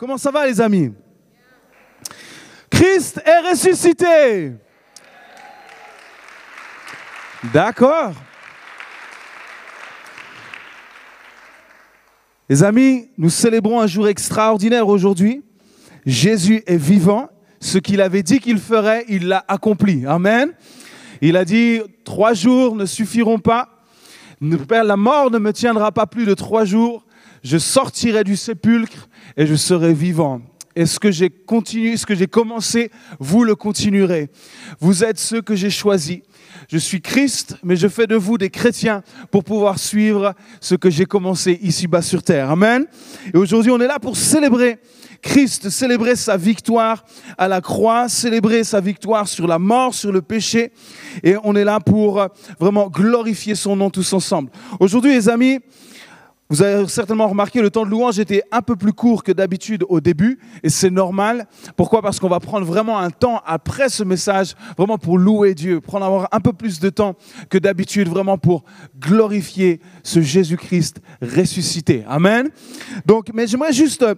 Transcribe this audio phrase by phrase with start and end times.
[0.00, 0.94] Comment ça va les amis?
[2.70, 4.52] Christ est ressuscité.
[7.52, 8.14] D'accord.
[12.48, 15.44] Les amis, nous célébrons un jour extraordinaire aujourd'hui.
[16.06, 17.28] Jésus est vivant.
[17.60, 20.06] Ce qu'il avait dit qu'il ferait, il l'a accompli.
[20.06, 20.54] Amen.
[21.20, 23.68] Il a dit, trois jours ne suffiront pas.
[24.40, 27.04] La mort ne me tiendra pas plus de trois jours.
[27.42, 30.42] Je sortirai du sépulcre et je serai vivant.
[30.76, 34.30] Et ce que j'ai continué, ce que j'ai commencé, vous le continuerez.
[34.78, 36.20] Vous êtes ceux que j'ai choisis.
[36.68, 40.88] Je suis Christ, mais je fais de vous des chrétiens pour pouvoir suivre ce que
[40.88, 42.50] j'ai commencé ici-bas sur terre.
[42.50, 42.86] Amen.
[43.34, 44.78] Et aujourd'hui, on est là pour célébrer
[45.22, 47.04] Christ, célébrer sa victoire
[47.36, 50.72] à la croix, célébrer sa victoire sur la mort, sur le péché.
[51.22, 52.26] Et on est là pour
[52.58, 54.50] vraiment glorifier son nom tous ensemble.
[54.78, 55.58] Aujourd'hui, les amis,
[56.50, 59.84] vous avez certainement remarqué, le temps de louange était un peu plus court que d'habitude
[59.88, 61.46] au début, et c'est normal.
[61.76, 62.02] Pourquoi?
[62.02, 66.28] Parce qu'on va prendre vraiment un temps après ce message, vraiment pour louer Dieu, prendre
[66.30, 67.14] un peu plus de temps
[67.48, 68.64] que d'habitude, vraiment pour
[68.98, 72.04] glorifier ce Jésus-Christ ressuscité.
[72.08, 72.50] Amen.
[73.06, 74.14] Donc, mais j'aimerais juste euh,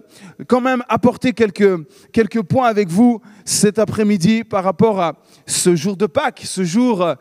[0.47, 5.13] quand même apporter quelques, quelques points avec vous cet après-midi par rapport à
[5.45, 7.13] ce jour de Pâques, ce jour euh,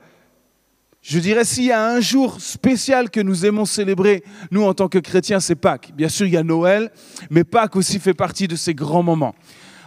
[1.03, 4.23] je dirais, s'il y a un jour spécial que nous aimons célébrer,
[4.53, 5.93] nous en tant que chrétiens, c'est Pâques.
[5.97, 6.93] Bien sûr, il y a Noël,
[7.29, 9.35] mais Pâques aussi fait partie de ces grands moments.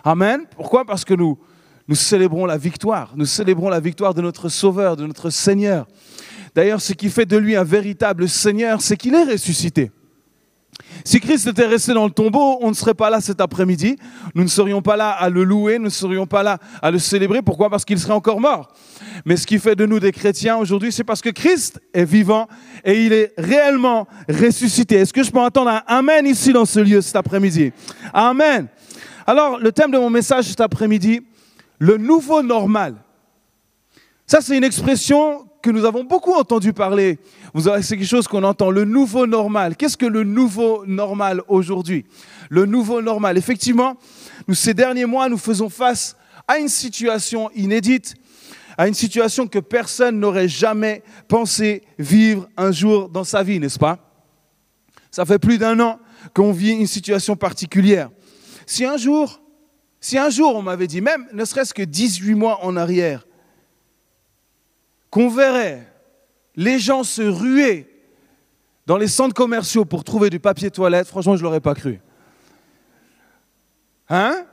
[0.04, 0.42] Amen.
[0.58, 0.84] Pourquoi?
[0.84, 1.40] Parce que nous,
[1.88, 3.14] nous célébrons la victoire.
[3.16, 5.88] Nous célébrons la victoire de notre Sauveur, de notre Seigneur.
[6.54, 9.92] D'ailleurs, ce qui fait de lui un véritable Seigneur, c'est qu'il est ressuscité.
[11.04, 13.96] Si Christ était resté dans le tombeau, on ne serait pas là cet après-midi.
[14.34, 17.00] Nous ne serions pas là à le louer, nous ne serions pas là à le
[17.00, 17.42] célébrer.
[17.42, 17.70] Pourquoi?
[17.70, 18.74] Parce qu'il serait encore mort.
[19.26, 22.48] Mais ce qui fait de nous des chrétiens aujourd'hui, c'est parce que Christ est vivant
[22.84, 24.96] et il est réellement ressuscité.
[24.96, 27.72] Est-ce que je peux entendre un Amen ici dans ce lieu cet après-midi?
[28.14, 28.68] Amen.
[29.28, 31.22] Alors, le thème de mon message cet après-midi,
[31.80, 32.96] le nouveau normal.
[34.28, 37.18] Ça, c'est une expression que nous avons beaucoup entendu parler.
[37.82, 39.76] C'est quelque chose qu'on entend, le nouveau normal.
[39.76, 42.06] Qu'est-ce que le nouveau normal aujourd'hui?
[42.52, 43.36] Le nouveau normal.
[43.36, 43.98] Effectivement,
[44.54, 46.16] ces derniers mois, nous faisons face
[46.48, 48.14] à une situation inédite,
[48.78, 53.80] à une situation que personne n'aurait jamais pensé vivre un jour dans sa vie, n'est-ce
[53.80, 53.98] pas?
[55.10, 55.98] Ça fait plus d'un an
[56.36, 58.12] qu'on vit une situation particulière.
[58.68, 59.42] Si un jour,
[60.00, 63.25] si un jour on m'avait dit, même ne serait-ce que 18 mois en arrière,
[65.16, 65.88] qu'on verrait
[66.58, 67.90] les gens se ruer
[68.86, 72.02] dans les centres commerciaux pour trouver du papier toilette, franchement, je ne l'aurais pas cru.
[74.10, 74.46] Hein?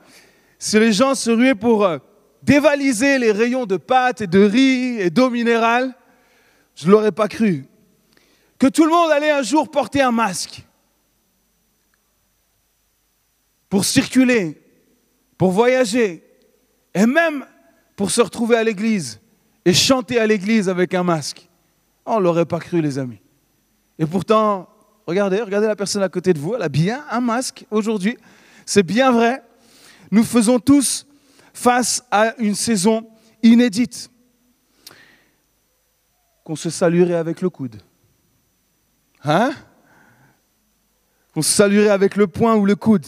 [0.57, 1.97] Si les gens se ruaient pour euh,
[2.43, 5.93] dévaliser les rayons de pâtes et de riz et d'eau minérale,
[6.75, 7.65] je ne l'aurais pas cru.
[8.57, 10.63] Que tout le monde allait un jour porter un masque
[13.67, 14.61] pour circuler,
[15.37, 16.23] pour voyager
[16.93, 17.45] et même
[17.97, 19.19] pour se retrouver à l'église
[19.65, 21.49] et chanter à l'église avec un masque.
[22.05, 23.19] On ne l'aurait pas cru, les amis.
[23.97, 24.67] Et pourtant,
[25.07, 28.17] regardez, regardez la personne à côté de vous, elle a bien un masque aujourd'hui.
[28.65, 29.41] C'est bien vrai.
[30.11, 31.05] Nous faisons tous
[31.53, 33.07] face à une saison
[33.41, 34.09] inédite.
[36.43, 37.77] Qu'on se saluerait avec le coude.
[39.23, 39.53] Hein?
[41.33, 43.05] Qu'on se saluerait avec le poing ou le coude.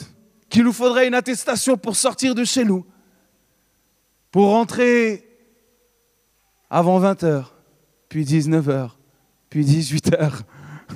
[0.49, 2.85] Qu'il nous faudrait une attestation pour sortir de chez nous.
[4.31, 5.24] Pour rentrer
[6.69, 7.45] avant 20h,
[8.09, 8.89] puis 19h,
[9.49, 10.41] puis 18h,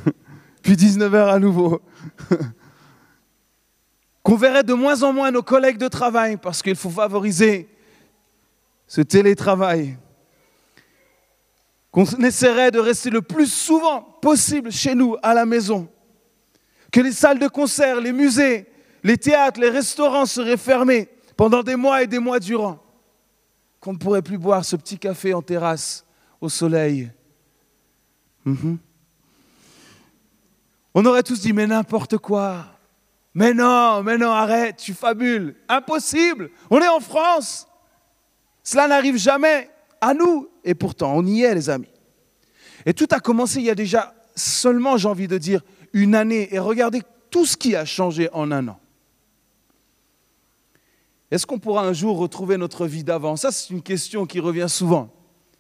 [0.62, 1.81] puis 19h à nouveau.
[4.24, 7.69] Qu'on verrait de moins en moins nos collègues de travail parce qu'il faut favoriser
[8.85, 9.97] ce télétravail.
[11.91, 15.88] Qu'on essaierait de rester le plus souvent possible chez nous, à la maison.
[16.91, 18.68] Que les salles de concert, les musées,
[19.03, 21.07] les théâtres, les restaurants seraient fermés
[21.38, 22.80] pendant des mois et des mois durant
[23.79, 26.06] qu'on ne pourrait plus boire ce petit café en terrasse
[26.41, 27.12] au soleil.
[28.45, 28.78] Mhm.
[30.94, 32.66] On aurait tous dit, mais n'importe quoi.
[33.34, 35.56] Mais non, mais non, arrête, tu fabules.
[35.68, 36.50] Impossible.
[36.69, 37.68] On est en France.
[38.63, 39.69] Cela n'arrive jamais
[40.01, 40.50] à nous.
[40.63, 41.92] Et pourtant, on y est, les amis.
[42.86, 45.62] Et tout a commencé il y a déjà seulement, j'ai envie de dire,
[45.94, 46.53] une année.
[46.53, 48.80] Et regardez tout ce qui a changé en un an.
[51.31, 53.35] Est-ce qu'on pourra un jour retrouver notre vie d'avant?
[53.35, 55.09] Ça, c'est une question qui revient souvent.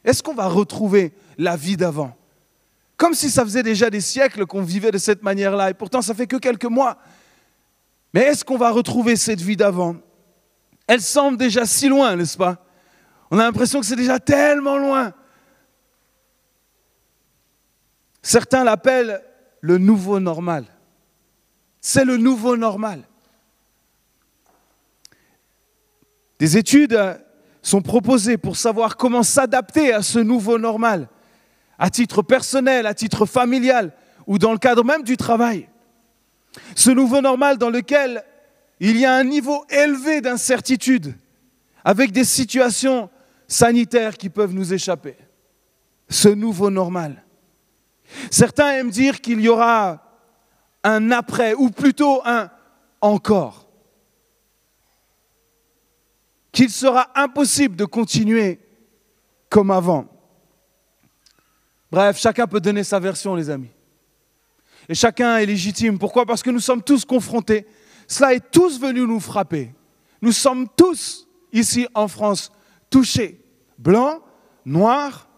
[0.03, 2.15] Est-ce qu'on va retrouver la vie d'avant?
[2.97, 6.13] Comme si ça faisait déjà des siècles qu'on vivait de cette manière-là, et pourtant ça
[6.13, 6.97] fait que quelques mois.
[8.13, 9.95] Mais est-ce qu'on va retrouver cette vie d'avant?
[10.87, 12.65] Elle semble déjà si loin, n'est-ce pas?
[13.31, 15.13] On a l'impression que c'est déjà tellement loin.
[18.21, 19.23] Certains l'appellent
[19.61, 20.65] le nouveau normal.
[21.79, 23.03] C'est le nouveau normal.
[26.39, 27.15] Des études euh,
[27.61, 31.09] sont proposées pour savoir comment s'adapter à ce nouveau normal,
[31.77, 33.91] à titre personnel, à titre familial
[34.25, 35.67] ou dans le cadre même du travail.
[36.75, 38.23] Ce nouveau normal dans lequel
[38.79, 41.15] il y a un niveau élevé d'incertitude,
[41.83, 43.09] avec des situations
[43.47, 45.17] sanitaires qui peuvent nous échapper.
[46.09, 47.23] Ce nouveau normal.
[48.31, 50.03] Certains aiment dire qu'il y aura
[50.83, 52.49] un après, ou plutôt un
[53.01, 53.68] encore.
[56.59, 58.59] Qu'il sera impossible de continuer
[59.47, 60.09] comme avant.
[61.89, 63.71] Bref, chacun peut donner sa version, les amis.
[64.89, 65.97] Et chacun est légitime.
[65.97, 66.25] Pourquoi?
[66.25, 67.65] Parce que nous sommes tous confrontés.
[68.09, 69.73] Cela est tous venu nous frapper.
[70.21, 72.51] Nous sommes tous, ici en France,
[72.89, 73.39] touchés.
[73.77, 74.21] Blancs,
[74.65, 75.29] noirs,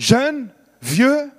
[0.00, 0.52] jeunes,
[0.82, 1.30] vieux.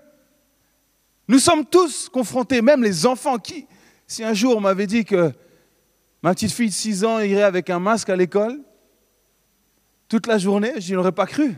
[1.28, 3.68] Nous sommes tous confrontés, même les enfants qui,
[4.08, 5.34] si un jour on m'avait dit que
[6.22, 8.62] ma petite fille de 6 ans irait avec un masque à l'école,
[10.08, 11.56] toute la journée, je n'y aurais pas cru.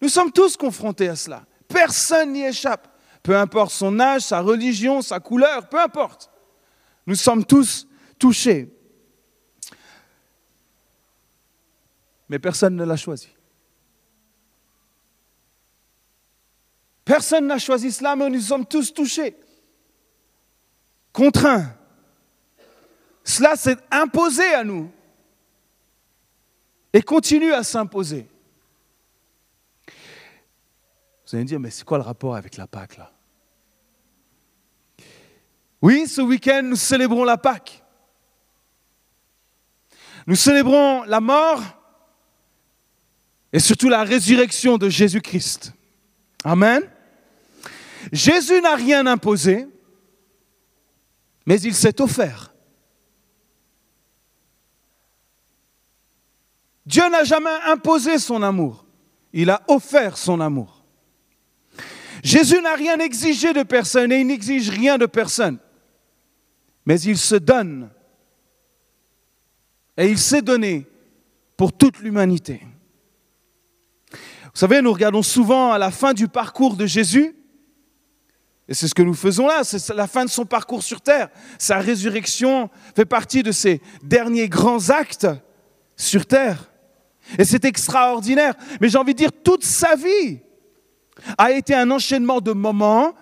[0.00, 1.44] Nous sommes tous confrontés à cela.
[1.68, 2.88] Personne n'y échappe.
[3.22, 6.30] Peu importe son âge, sa religion, sa couleur, peu importe.
[7.06, 7.86] Nous sommes tous
[8.18, 8.70] touchés.
[12.28, 13.28] Mais personne ne l'a choisi.
[17.04, 19.36] Personne n'a choisi cela, mais nous sommes tous touchés,
[21.12, 21.76] contraints.
[23.24, 24.92] Cela s'est imposé à nous
[26.92, 28.28] et continue à s'imposer.
[29.86, 33.10] Vous allez me dire, mais c'est quoi le rapport avec la Pâque là?
[35.80, 37.82] Oui, ce week-end, nous célébrons la Pâque.
[40.26, 41.62] Nous célébrons la mort
[43.52, 45.72] et surtout la résurrection de Jésus-Christ.
[46.44, 46.82] Amen.
[48.12, 49.66] Jésus n'a rien imposé,
[51.46, 52.53] mais il s'est offert.
[56.86, 58.84] Dieu n'a jamais imposé son amour,
[59.32, 60.84] il a offert son amour.
[62.22, 65.58] Jésus n'a rien exigé de personne et il n'exige rien de personne,
[66.86, 67.90] mais il se donne
[69.96, 70.86] et il s'est donné
[71.56, 72.60] pour toute l'humanité.
[74.10, 77.34] Vous savez, nous regardons souvent à la fin du parcours de Jésus,
[78.68, 81.28] et c'est ce que nous faisons là, c'est la fin de son parcours sur terre.
[81.58, 85.26] Sa résurrection fait partie de ses derniers grands actes
[85.96, 86.70] sur terre.
[87.38, 88.54] Et c'est extraordinaire.
[88.80, 90.40] Mais j'ai envie de dire, toute sa vie
[91.38, 93.14] a été un enchaînement de moments,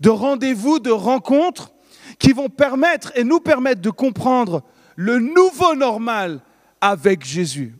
[0.00, 1.72] de rendez-vous, de rencontres
[2.18, 4.62] qui vont permettre et nous permettre de comprendre
[4.96, 6.40] le nouveau normal
[6.80, 7.74] avec Jésus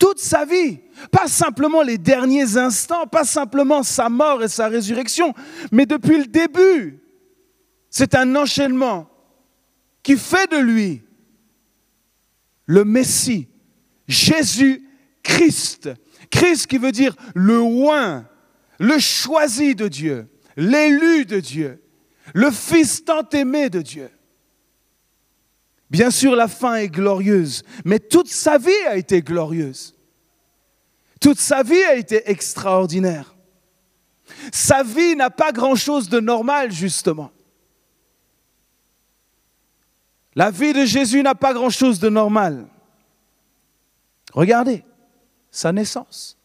[0.00, 0.80] toute sa vie.
[1.12, 5.32] Pas simplement les derniers instants, pas simplement sa mort et sa résurrection,
[5.70, 7.00] mais depuis le début.
[7.90, 9.08] C'est un enchaînement
[10.02, 11.02] qui fait de lui
[12.66, 13.48] le Messie,
[14.10, 15.90] Jésus-Christ.
[16.30, 18.26] Christ qui veut dire le oint,
[18.78, 21.82] le choisi de Dieu, l'élu de Dieu,
[22.34, 24.10] le fils tant aimé de Dieu.
[25.90, 29.96] Bien sûr, la fin est glorieuse, mais toute sa vie a été glorieuse.
[31.20, 33.34] Toute sa vie a été extraordinaire.
[34.52, 37.32] Sa vie n'a pas grand-chose de normal, justement.
[40.36, 42.68] La vie de Jésus n'a pas grand-chose de normal.
[44.32, 44.84] Regardez,
[45.50, 46.38] sa naissance.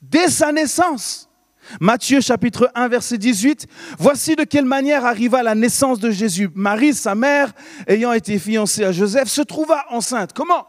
[0.00, 1.30] Dès sa naissance,
[1.78, 3.66] Matthieu chapitre 1 verset 18,
[3.98, 6.50] voici de quelle manière arriva la naissance de Jésus.
[6.54, 7.52] Marie, sa mère,
[7.86, 10.32] ayant été fiancée à Joseph, se trouva enceinte.
[10.32, 10.66] Comment?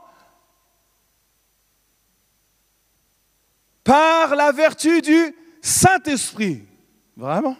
[3.84, 6.68] Par la vertu du Saint-Esprit.
[7.18, 7.58] Vraiment?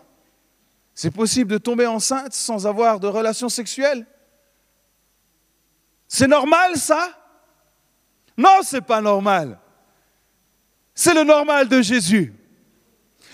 [0.94, 4.06] C'est possible de tomber enceinte sans avoir de relations sexuelles
[6.08, 7.21] C'est normal ça?
[8.38, 9.60] Non, c'est pas normal.
[10.94, 12.34] C'est le normal de Jésus.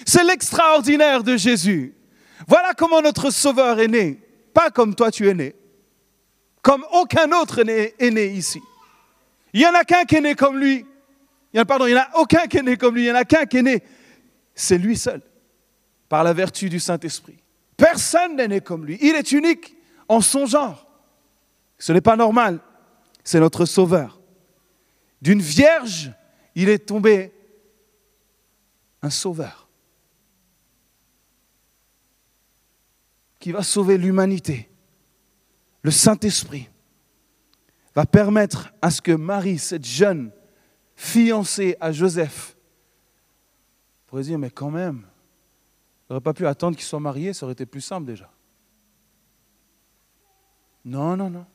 [0.06, 1.96] C'est l'extraordinaire de Jésus.
[2.48, 4.22] Voilà comment notre Sauveur est né.
[4.54, 5.56] Pas comme toi tu es né.
[6.62, 8.62] Comme aucun autre est né ici.
[9.54, 10.86] Il n'y en a qu'un qui est né comme lui.
[11.68, 13.04] Pardon, il n'y en a aucun qui est né comme lui.
[13.04, 13.84] Il n'y en a qu'un qui est né.
[14.54, 15.22] C'est lui seul.
[16.10, 17.38] Par la vertu du Saint-Esprit.
[17.76, 18.98] Personne n'est né comme lui.
[19.02, 19.76] Il est unique
[20.08, 20.88] en son genre.
[21.78, 22.60] Ce n'est pas normal.
[23.24, 24.17] C'est notre Sauveur.
[25.22, 26.12] D'une vierge,
[26.56, 27.34] il est tombé
[29.02, 29.68] un Sauveur.
[33.40, 34.70] qui va sauver l'humanité,
[35.82, 36.70] le Saint-Esprit,
[37.96, 40.32] va permettre à ce que Marie, cette jeune
[40.98, 42.58] fiancée à Joseph,
[44.06, 45.06] pourrait dire, mais quand même,
[46.10, 48.30] n'aurait pas pu attendre qu'il soit marié, ça aurait été plus simple déjà.
[50.84, 51.46] Non, non, non.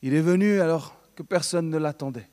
[0.00, 2.28] Il est venu alors que personne ne l'attendait.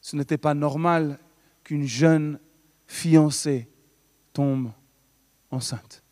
[0.00, 1.18] Ce n'était pas normal
[1.64, 2.38] qu'une jeune
[2.86, 3.68] fiancée
[4.32, 4.70] tombe
[5.50, 6.02] enceinte.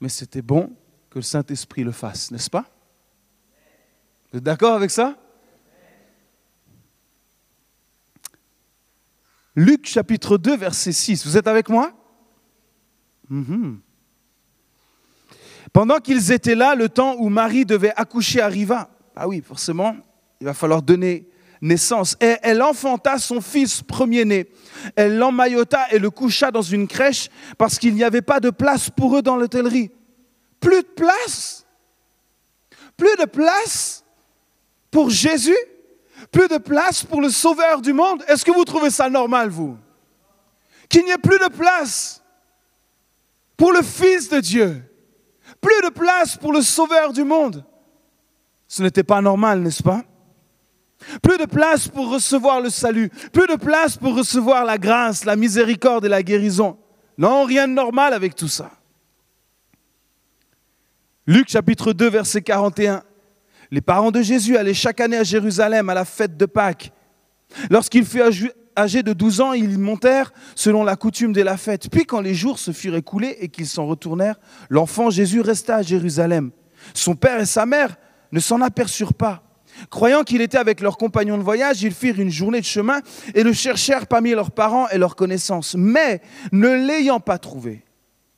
[0.00, 0.74] Mais c'était bon
[1.10, 2.70] que le Saint-Esprit le fasse, n'est-ce pas?
[4.30, 5.16] Vous êtes d'accord avec ça?
[9.54, 11.26] Luc chapitre 2, verset 6.
[11.26, 11.92] Vous êtes avec moi?
[13.28, 13.80] Mhm.
[15.72, 18.90] Pendant qu'ils étaient là, le temps où Marie devait accoucher arriva.
[19.20, 19.96] Ah oui, forcément,
[20.40, 21.28] il va falloir donner
[21.60, 22.16] naissance.
[22.20, 24.48] Et elle enfanta son fils premier-né.
[24.94, 28.90] Elle l'emmaillota et le coucha dans une crèche parce qu'il n'y avait pas de place
[28.90, 29.90] pour eux dans l'hôtellerie.
[30.60, 31.66] Plus de place?
[32.96, 34.04] Plus de place
[34.88, 35.58] pour Jésus?
[36.30, 38.22] Plus de place pour le Sauveur du monde?
[38.28, 39.76] Est-ce que vous trouvez ça normal, vous?
[40.88, 42.22] Qu'il n'y ait plus de place
[43.56, 44.80] pour le Fils de Dieu.
[45.60, 47.64] Plus de place pour le Sauveur du monde.
[48.68, 50.04] Ce n'était pas normal, n'est-ce pas?
[51.22, 53.08] Plus de place pour recevoir le salut.
[53.32, 56.76] Plus de place pour recevoir la grâce, la miséricorde et la guérison.
[57.16, 58.70] Non, rien de normal avec tout ça.
[61.26, 63.02] Luc chapitre 2, verset 41.
[63.70, 66.92] Les parents de Jésus allaient chaque année à Jérusalem à la fête de Pâques.
[67.70, 68.22] Lorsqu'il fut
[68.76, 71.90] âgés de 12 ans, ils montèrent selon la coutume de la fête.
[71.90, 75.82] Puis quand les jours se furent écoulés et qu'ils s'en retournèrent, l'enfant Jésus resta à
[75.82, 76.50] Jérusalem.
[76.94, 77.96] Son père et sa mère
[78.32, 79.42] ne s'en aperçurent pas.
[79.90, 83.00] Croyant qu'il était avec leurs compagnons de voyage, ils firent une journée de chemin
[83.34, 85.74] et le cherchèrent parmi leurs parents et leurs connaissances.
[85.76, 86.20] Mais
[86.52, 87.84] ne l'ayant pas trouvé,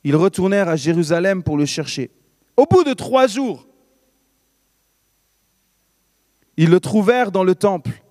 [0.03, 2.11] ils retournèrent à Jérusalem pour le chercher.
[2.57, 3.67] Au bout de trois jours,
[6.57, 8.03] ils le trouvèrent dans le temple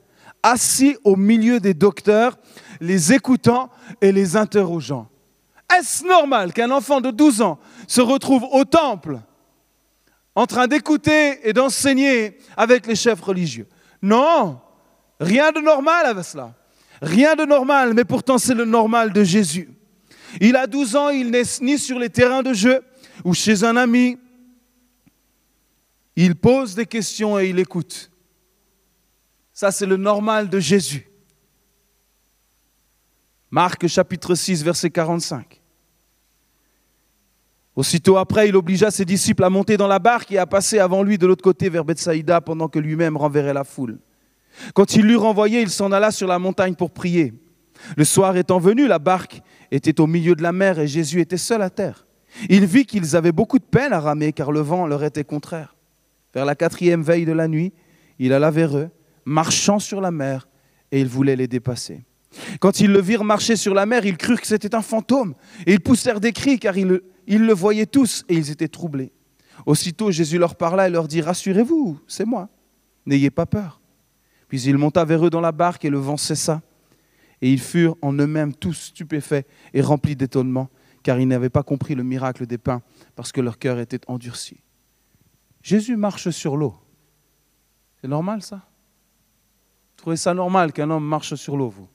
[0.43, 2.37] assis au milieu des docteurs,
[2.81, 3.71] les écoutant
[4.01, 5.09] et les interrogeant.
[5.79, 9.21] Est-ce normal qu'un enfant de 12 ans se retrouve au temple
[10.35, 13.67] en train d'écouter et d'enseigner avec les chefs religieux
[14.03, 14.61] Non,
[15.19, 16.55] rien de normal avec cela.
[17.03, 19.71] Rien de normal, mais pourtant c'est le normal de Jésus.
[20.41, 22.83] Il a 12 ans, il n'est ni sur les terrains de jeu
[23.25, 24.19] ou chez un ami.
[26.15, 28.11] Il pose des questions et il écoute.
[29.53, 31.09] Ça, c'est le normal de Jésus.
[33.51, 35.60] Marc chapitre 6, verset 45.
[37.77, 41.03] Aussitôt après, il obligea ses disciples à monter dans la barque et à passer avant
[41.03, 43.99] lui de l'autre côté vers Bethsaïda pendant que lui-même renverrait la foule.
[44.75, 47.33] Quand il l'eut renvoyé, il s'en alla sur la montagne pour prier.
[47.97, 51.37] Le soir étant venu, la barque était au milieu de la mer et Jésus était
[51.37, 52.07] seul à terre.
[52.49, 55.77] Il vit qu'ils avaient beaucoup de peine à ramer car le vent leur était contraire.
[56.35, 57.73] Vers la quatrième veille de la nuit,
[58.19, 58.91] il alla vers eux
[59.25, 60.49] marchant sur la mer,
[60.93, 62.03] et ils voulaient les dépasser.
[62.61, 65.35] Quand ils le virent marcher sur la mer, ils crurent que c'était un fantôme,
[65.67, 69.13] et ils poussèrent des cris, car ils le, voyaient tous, et ils étaient troublés.
[69.67, 72.49] Aussitôt Jésus leur parla et leur dit, Rassurez-vous, c'est moi,
[73.05, 73.81] n'ayez pas peur.
[74.49, 76.63] Puis il monta vers eux dans la barque, et le vent cessa.
[77.43, 80.69] Et ils furent en eux-mêmes tous stupéfaits et remplis d'étonnement,
[81.03, 82.83] car ils n'avaient pas compris le miracle des pains,
[83.17, 84.61] parce que leur cœur était endurci.
[85.63, 86.75] Jésus marche sur l'eau.
[88.01, 88.63] C'est normal ça?
[89.97, 91.89] Trouvez ça normal qu'un homme marche sur l'eau, vous?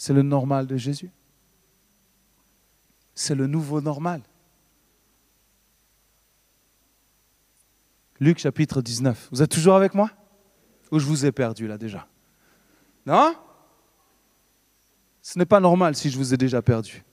[0.00, 1.10] C'est le normal de Jésus.
[3.14, 4.22] C'est le nouveau normal.
[8.18, 9.28] Luc chapitre 19.
[9.30, 10.10] Vous êtes toujours avec moi?
[10.90, 12.08] Ou je vous ai perdu là déjà?
[13.04, 13.34] Non?
[15.20, 17.04] Ce n'est pas normal si je vous ai déjà perdu.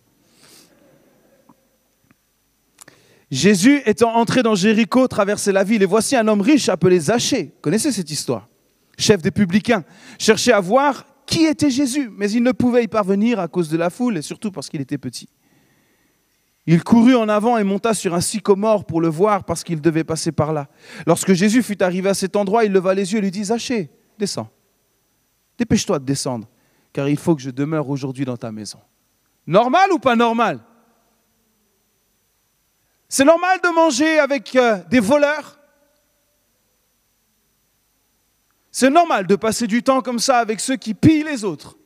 [3.30, 7.54] Jésus étant entré dans Jéricho, traversait la ville, et voici un homme riche appelé Zachée.
[7.60, 8.48] connaissez cette histoire?
[8.98, 9.84] Chef des publicains,
[10.18, 13.78] cherchait à voir qui était Jésus, mais il ne pouvait y parvenir à cause de
[13.78, 15.30] la foule et surtout parce qu'il était petit.
[16.66, 20.04] Il courut en avant et monta sur un sycomore pour le voir parce qu'il devait
[20.04, 20.68] passer par là.
[21.06, 23.90] Lorsque Jésus fut arrivé à cet endroit, il leva les yeux et lui dit Zachée,
[24.18, 24.50] descends.
[25.58, 26.48] Dépêche-toi de descendre,
[26.94, 28.80] car il faut que je demeure aujourd'hui dans ta maison.
[29.46, 30.60] Normal ou pas normal?
[33.10, 35.57] C'est normal de manger avec euh, des voleurs?
[38.80, 41.80] C'est normal de passer du temps comme ça avec ceux qui pillent les autres.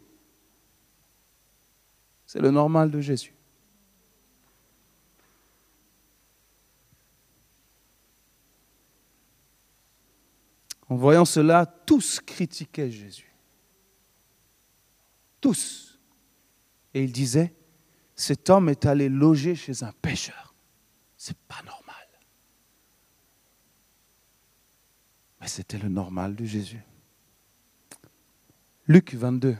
[2.25, 3.33] C'est le normal de Jésus.
[10.89, 13.33] En voyant cela, tous critiquaient Jésus.
[15.39, 15.97] Tous.
[16.93, 17.55] Et ils disaient,
[18.15, 20.53] cet homme est allé loger chez un pêcheur.
[21.15, 21.80] C'est pas normal.
[25.41, 26.81] Mais c'était le normal de Jésus.
[28.87, 29.57] Luc 22,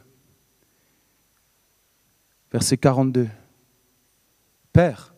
[2.51, 3.27] verset 42.
[4.71, 5.13] Père,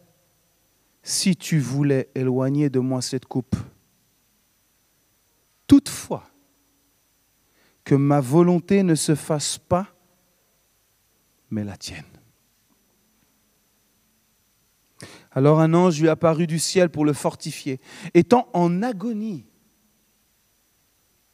[1.03, 3.55] si tu voulais éloigner de moi cette coupe,
[5.67, 6.29] Toutefois,
[7.83, 9.87] que ma volonté ne se fasse pas,
[11.49, 12.05] mais la tienne.
[15.31, 17.81] Alors un ange lui apparut du ciel pour le fortifier.
[18.13, 19.47] Étant en agonie,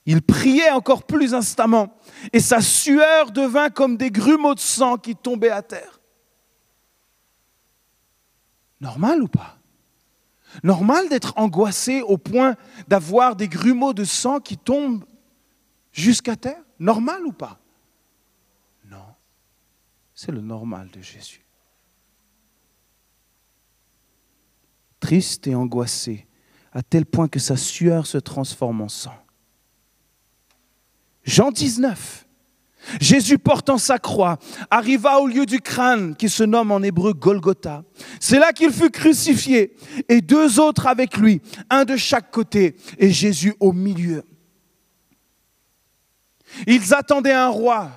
[0.10, 1.96] il priait encore plus instamment,
[2.34, 6.00] et sa sueur devint comme des grumeaux de sang qui tombaient à terre.
[8.82, 9.60] Normal ou pas?
[10.64, 12.56] Normal d'être angoissé au point
[12.88, 15.06] d'avoir des grumeaux de sang qui tombent
[15.92, 16.64] jusqu'à terre?
[16.80, 17.60] Normal ou pas?
[18.86, 19.14] Non,
[20.16, 21.46] c'est le normal de Jésus.
[25.00, 26.26] Triste et angoissé,
[26.74, 29.14] à tel point que sa sueur se transforme en sang.
[31.40, 32.26] Jean 19.
[33.00, 37.84] Jésus portant sa croix arriva au lieu du crâne qui se nomme en hébreu Golgotha.
[38.20, 39.74] C'est là qu'il fut crucifié
[40.10, 44.24] et deux autres avec lui, un de chaque côté et Jésus au milieu.
[46.68, 47.90] Ils attendaient un roi,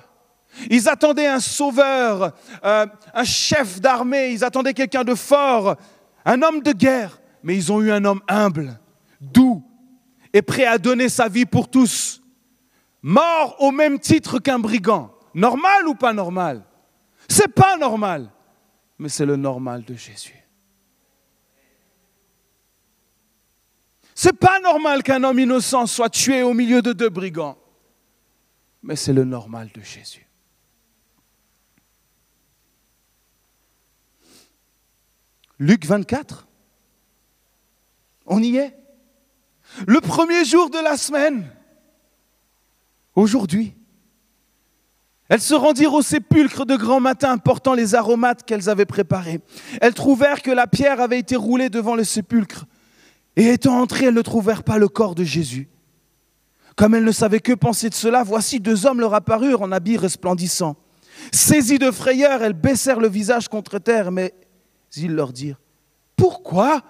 [0.69, 2.31] ils attendaient un sauveur,
[2.63, 5.75] euh, un chef d'armée, ils attendaient quelqu'un de fort,
[6.23, 8.79] un homme de guerre, mais ils ont eu un homme humble,
[9.19, 9.61] doux
[10.31, 12.22] et prêt à donner sa vie pour tous
[13.03, 15.13] mort au même titre qu'un brigand.
[15.35, 16.65] Normal ou pas normal?
[17.27, 18.31] C'est pas normal,
[18.97, 20.39] mais c'est le normal de Jésus.
[24.15, 27.57] C'est pas normal qu'un homme innocent soit tué au milieu de deux brigands,
[28.81, 30.27] mais c'est le normal de Jésus.
[35.57, 36.47] Luc 24,
[38.25, 38.77] on y est?
[39.87, 41.49] Le premier jour de la semaine,
[43.15, 43.75] aujourd'hui.
[45.29, 49.39] Elles se rendirent au sépulcre de grand matin portant les aromates qu'elles avaient préparés.
[49.81, 52.65] Elles trouvèrent que la pierre avait été roulée devant le sépulcre.
[53.35, 55.69] Et étant entrées, elles ne trouvèrent pas le corps de Jésus.
[56.75, 59.97] Comme elles ne savaient que penser de cela, voici deux hommes leur apparurent en habits
[59.97, 60.75] resplendissants.
[61.31, 64.33] Saisies de frayeur, elles baissèrent le visage contre terre, mais
[64.95, 65.59] ils leur dirent,
[66.15, 66.81] Pourquoi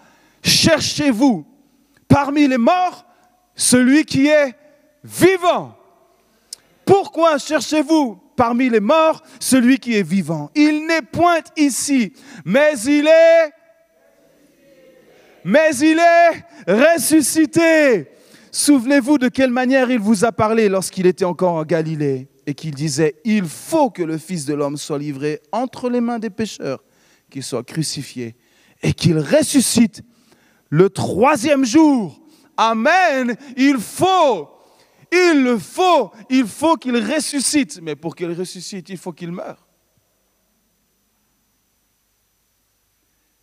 [0.41, 1.45] cherchez-vous
[2.07, 3.05] parmi les morts
[3.55, 4.55] celui qui est
[5.03, 5.77] vivant?
[6.93, 10.51] Pourquoi cherchez-vous parmi les morts celui qui est vivant?
[10.53, 12.13] Il n'est point ici,
[12.45, 13.51] mais il est...
[15.43, 18.09] Mais il est ressuscité.
[18.51, 22.75] Souvenez-vous de quelle manière il vous a parlé lorsqu'il était encore en Galilée et qu'il
[22.75, 26.83] disait, il faut que le Fils de l'homme soit livré entre les mains des pécheurs,
[27.31, 28.35] qu'il soit crucifié
[28.83, 30.03] et qu'il ressuscite
[30.69, 32.21] le troisième jour.
[32.55, 33.35] Amen.
[33.57, 34.52] Il faut
[35.13, 37.79] il le faut, il faut qu'il ressuscite.
[37.81, 39.67] Mais pour qu'il ressuscite, il faut qu'il meure.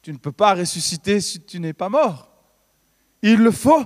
[0.03, 2.31] Tu ne peux pas ressusciter si tu n'es pas mort.
[3.23, 3.85] Il le faut.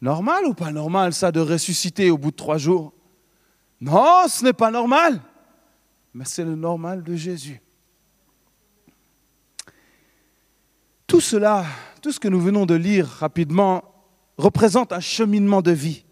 [0.00, 2.94] Normal ou pas normal ça de ressusciter au bout de trois jours?
[3.80, 5.20] Non, ce n'est pas normal.
[6.14, 7.60] Mais c'est le normal de Jésus.
[11.06, 11.66] Tout cela,
[12.00, 13.82] tout ce que nous venons de lire rapidement,
[14.38, 16.04] représente un cheminement de vie.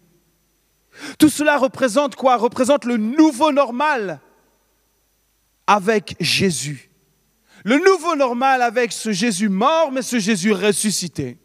[1.17, 2.37] Tout cela représente quoi?
[2.37, 4.19] Représente le nouveau normal
[5.67, 6.89] avec Jésus.
[7.63, 11.37] Le nouveau normal avec ce Jésus mort, mais ce Jésus ressuscité.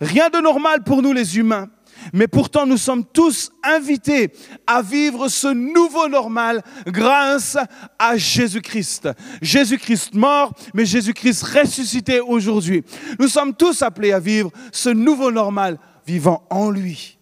[0.00, 1.68] Rien de normal pour nous les humains,
[2.12, 4.32] mais pourtant nous sommes tous invités
[4.66, 7.56] à vivre ce nouveau normal grâce
[7.98, 9.08] à Jésus-Christ.
[9.42, 12.84] Jésus-Christ mort, mais Jésus-Christ ressuscité aujourd'hui.
[13.18, 17.19] Nous sommes tous appelés à vivre ce nouveau normal vivant en lui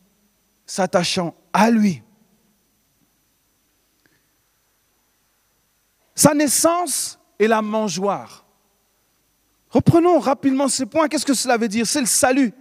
[0.68, 2.02] s'attachant à lui.
[6.14, 8.44] Sa naissance est la mangeoire.
[9.70, 11.08] Reprenons rapidement ces points.
[11.08, 11.86] Qu'est-ce que cela veut dire?
[11.86, 12.52] C'est le salut.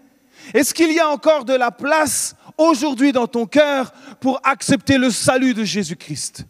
[0.54, 5.12] Est-ce qu'il y a encore de la place aujourd'hui dans ton cœur pour accepter le
[5.12, 6.46] salut de Jésus-Christ?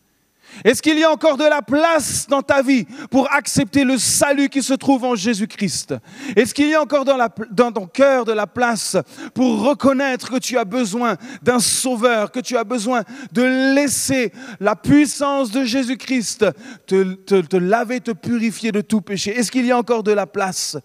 [0.64, 4.50] Est-ce qu'il y a encore de la place dans ta vie pour accepter le salut
[4.50, 5.96] qui se trouve en Jésus-Christ?
[6.36, 8.98] Est-ce qu'il y a encore dans, ton cœur de la place
[9.34, 14.76] pour reconnaître que tu as besoin d'un sauveur, que tu as besoin de laisser la
[14.76, 16.46] puissance de Jésus-Christ
[16.88, 19.38] te laver, te purifier de tout péché?
[19.38, 20.78] Est-ce qu'il y a encore de la place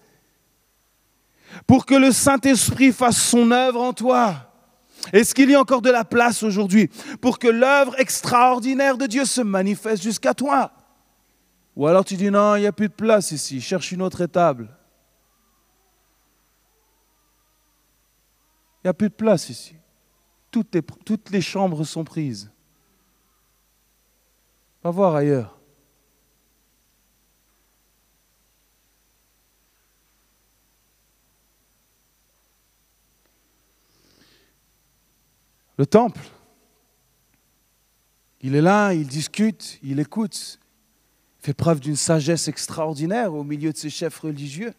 [1.67, 4.52] pour que le Saint-Esprit fasse son œuvre en toi?
[5.13, 6.89] Est-ce qu'il y a encore de la place aujourd'hui
[7.21, 10.73] pour que l'œuvre extraordinaire de Dieu se manifeste jusqu'à toi?
[11.75, 14.21] Ou alors tu dis non, il n'y a plus de place ici, cherche une autre
[14.21, 14.69] étable.
[18.79, 19.77] Il n'y a plus de place ici.
[20.51, 22.51] Toutes les, chambres sont prises.
[24.83, 25.59] Va voir ailleurs.
[35.83, 36.21] Le temple.
[38.41, 40.61] Il est là, il discute, il écoute,
[41.41, 44.75] il fait preuve d'une sagesse extraordinaire au milieu de ses chefs religieux.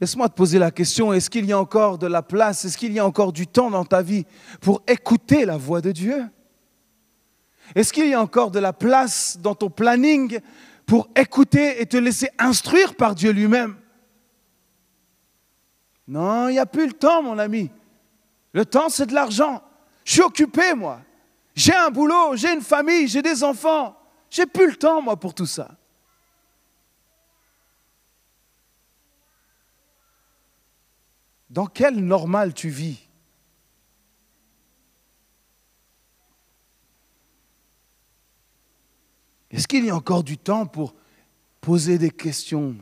[0.00, 2.94] Laisse-moi te poser la question, est-ce qu'il y a encore de la place, est-ce qu'il
[2.94, 4.24] y a encore du temps dans ta vie
[4.62, 6.24] pour écouter la voix de Dieu?
[7.74, 10.38] Est-ce qu'il y a encore de la place dans ton planning
[10.86, 13.76] pour écouter et te laisser instruire par Dieu lui-même?
[16.08, 17.70] Non, il n'y a plus le temps, mon ami.
[18.52, 19.62] Le temps, c'est de l'argent.
[20.04, 21.00] Je suis occupé, moi.
[21.54, 23.96] J'ai un boulot, j'ai une famille, j'ai des enfants.
[24.30, 25.76] J'ai plus le temps, moi, pour tout ça.
[31.48, 33.08] Dans quel normal tu vis?
[39.50, 40.94] Est-ce qu'il y a encore du temps pour
[41.60, 42.76] poser des questions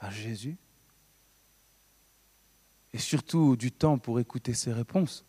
[0.00, 0.56] à Jésus?
[2.92, 5.24] Et surtout du temps pour écouter ses réponses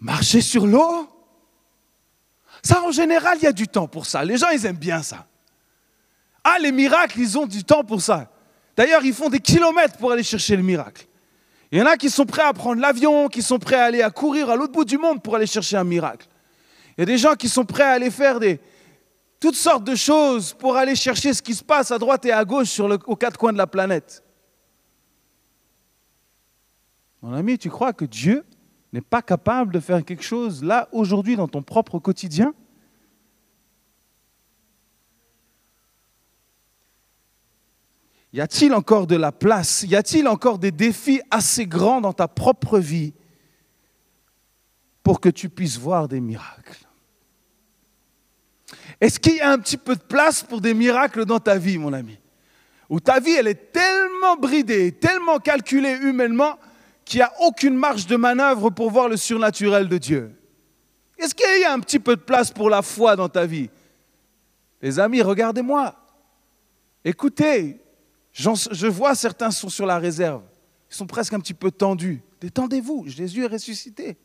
[0.00, 1.08] Marcher sur l'eau
[2.62, 4.24] Ça, en général, il y a du temps pour ça.
[4.24, 5.26] Les gens, ils aiment bien ça.
[6.44, 8.30] Ah, les miracles, ils ont du temps pour ça.
[8.76, 11.06] D'ailleurs, ils font des kilomètres pour aller chercher le miracle.
[11.70, 14.02] Il y en a qui sont prêts à prendre l'avion, qui sont prêts à aller
[14.02, 16.26] à courir à l'autre bout du monde pour aller chercher un miracle.
[16.96, 18.60] Il y a des gens qui sont prêts à aller faire des,
[19.40, 22.44] toutes sortes de choses pour aller chercher ce qui se passe à droite et à
[22.44, 24.24] gauche aux quatre coins de la planète.
[27.22, 28.44] Mon ami, tu crois que Dieu
[28.92, 32.54] n'est pas capable de faire quelque chose là, aujourd'hui, dans ton propre quotidien?
[38.32, 39.84] Y a-t-il encore de la place?
[39.84, 43.14] Y a-t-il encore des défis assez grands dans ta propre vie
[45.02, 46.87] pour que tu puisses voir des miracles?
[49.00, 51.78] Est-ce qu'il y a un petit peu de place pour des miracles dans ta vie,
[51.78, 52.18] mon ami
[52.88, 56.58] Où ta vie, elle est tellement bridée, tellement calculée humainement
[57.04, 60.30] qu'il n'y a aucune marge de manœuvre pour voir le surnaturel de Dieu
[61.18, 63.70] Est-ce qu'il y a un petit peu de place pour la foi dans ta vie
[64.82, 65.94] Les amis, regardez-moi.
[67.04, 67.80] Écoutez,
[68.32, 70.42] je vois certains sont sur la réserve.
[70.90, 72.22] Ils sont presque un petit peu tendus.
[72.40, 74.16] Détendez-vous, Jésus est ressuscité.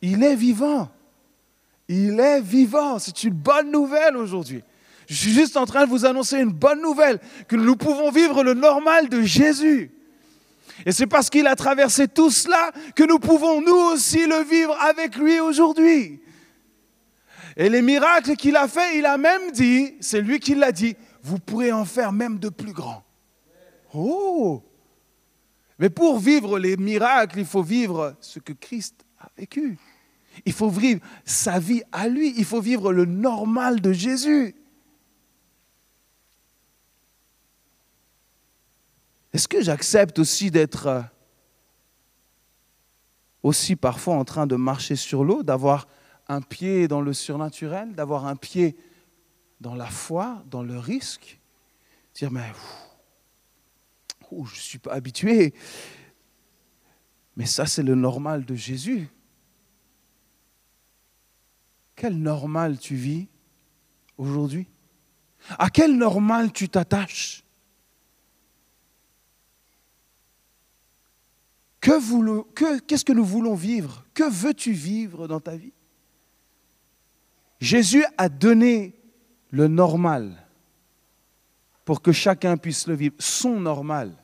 [0.00, 0.90] Il est vivant.
[1.88, 2.98] Il est vivant.
[2.98, 4.62] C'est une bonne nouvelle aujourd'hui.
[5.06, 8.42] Je suis juste en train de vous annoncer une bonne nouvelle, que nous pouvons vivre
[8.42, 9.90] le normal de Jésus.
[10.86, 14.76] Et c'est parce qu'il a traversé tout cela que nous pouvons nous aussi le vivre
[14.80, 16.20] avec lui aujourd'hui.
[17.56, 20.96] Et les miracles qu'il a fait, il a même dit, c'est lui qui l'a dit,
[21.22, 23.04] vous pourrez en faire même de plus grands.
[23.94, 24.62] Oh
[25.78, 29.78] Mais pour vivre les miracles, il faut vivre ce que Christ a vécu.
[30.44, 32.34] Il faut vivre sa vie à lui.
[32.36, 34.54] Il faut vivre le normal de Jésus.
[39.32, 41.02] Est-ce que j'accepte aussi d'être euh,
[43.42, 45.88] aussi parfois en train de marcher sur l'eau, d'avoir
[46.28, 48.76] un pied dans le surnaturel, d'avoir un pied
[49.60, 51.40] dans la foi, dans le risque,
[52.14, 52.52] dire mais
[54.30, 55.54] je ne suis pas habitué.
[57.36, 59.08] Mais ça, c'est le normal de Jésus.
[61.96, 63.28] Quel normal tu vis
[64.18, 64.66] aujourd'hui?
[65.58, 67.44] À quel normal tu t'attaches?
[71.80, 74.06] Qu'est-ce que nous voulons vivre?
[74.14, 75.74] Que veux-tu vivre dans ta vie?
[77.60, 78.94] Jésus a donné
[79.50, 80.46] le normal,
[81.84, 84.16] pour que chacun puisse le vivre, son normal.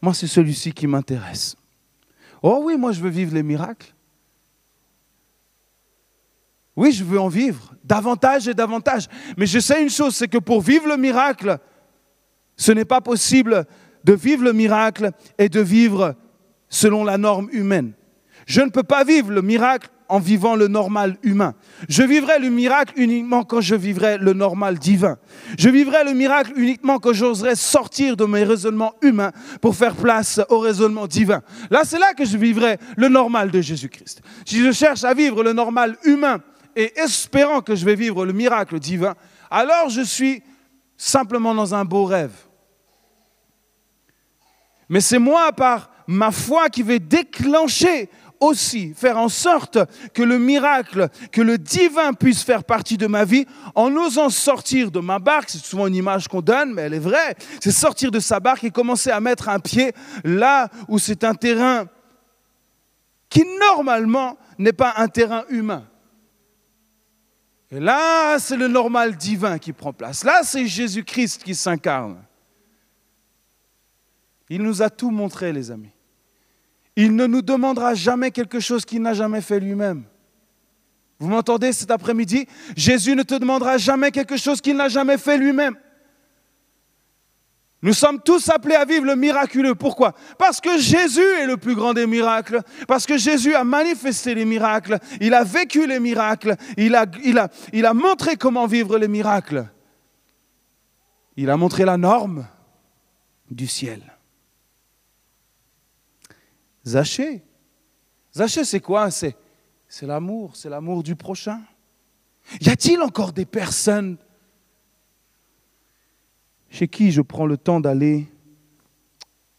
[0.00, 1.56] Moi, c'est celui-ci qui m'intéresse.
[2.40, 3.92] Oh oui, moi, je veux vivre les miracles.
[6.76, 9.06] Oui, je veux en vivre davantage et davantage.
[9.36, 11.58] Mais je sais une chose, c'est que pour vivre le miracle,
[12.56, 13.64] ce n'est pas possible
[14.04, 16.14] de vivre le miracle et de vivre
[16.68, 17.92] selon la norme humaine.
[18.46, 21.54] Je ne peux pas vivre le miracle en vivant le normal humain.
[21.88, 25.16] Je vivrai le miracle uniquement quand je vivrai le normal divin.
[25.58, 30.40] Je vivrai le miracle uniquement quand j'oserai sortir de mes raisonnements humains pour faire place
[30.48, 31.42] au raisonnement divin.
[31.70, 34.22] Là, c'est là que je vivrai le normal de Jésus-Christ.
[34.44, 36.40] Si je cherche à vivre le normal humain
[36.76, 39.14] et espérant que je vais vivre le miracle divin,
[39.50, 40.42] alors je suis
[40.96, 42.34] simplement dans un beau rêve.
[44.88, 48.08] Mais c'est moi, par ma foi, qui vais déclencher
[48.38, 49.78] aussi faire en sorte
[50.12, 54.90] que le miracle, que le divin puisse faire partie de ma vie en osant sortir
[54.90, 55.50] de ma barque.
[55.50, 57.34] C'est souvent une image qu'on donne, mais elle est vraie.
[57.60, 61.34] C'est sortir de sa barque et commencer à mettre un pied là où c'est un
[61.34, 61.86] terrain
[63.28, 65.84] qui normalement n'est pas un terrain humain.
[67.70, 70.24] Et là, c'est le normal divin qui prend place.
[70.24, 72.22] Là, c'est Jésus-Christ qui s'incarne.
[74.48, 75.90] Il nous a tout montré, les amis.
[76.94, 80.04] Il ne nous demandera jamais quelque chose qu'il n'a jamais fait lui-même.
[81.18, 82.46] Vous m'entendez cet après-midi?
[82.76, 85.76] Jésus ne te demandera jamais quelque chose qu'il n'a jamais fait lui-même.
[87.82, 89.74] Nous sommes tous appelés à vivre le miraculeux.
[89.74, 90.14] Pourquoi?
[90.38, 92.62] Parce que Jésus est le plus grand des miracles.
[92.88, 94.98] Parce que Jésus a manifesté les miracles.
[95.20, 96.56] Il a vécu les miracles.
[96.78, 99.68] Il a, montré comment vivre les miracles.
[101.36, 102.46] Il a montré la norme
[103.50, 104.00] du ciel.
[106.86, 107.42] Zachée.
[108.34, 109.10] Zachée, c'est quoi?
[109.10, 109.36] C'est
[110.02, 111.60] l'amour, c'est l'amour du prochain.
[112.60, 114.16] Y a-t-il encore des personnes
[116.70, 118.28] chez qui je prends le temps d'aller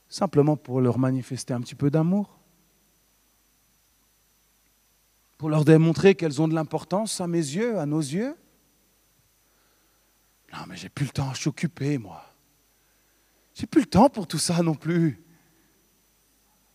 [0.10, 2.40] simplement pour leur manifester un petit peu d'amour,
[5.38, 8.36] pour leur démontrer qu'elles ont de l'importance à mes yeux, à nos yeux?
[10.54, 12.24] Non, mais j'ai plus le temps, je suis occupé, moi.
[13.54, 15.22] J'ai plus le temps pour tout ça non plus.